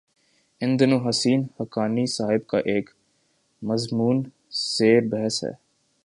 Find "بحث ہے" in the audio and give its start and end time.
5.01-5.51